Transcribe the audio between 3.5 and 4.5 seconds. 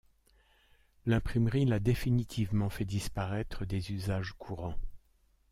des usages